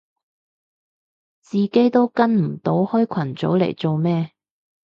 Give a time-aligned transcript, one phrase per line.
[1.43, 4.31] 自己都跟唔到開群組嚟做咩